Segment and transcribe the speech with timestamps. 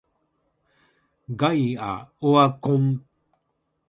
[1.35, 3.05] ガイアオワコン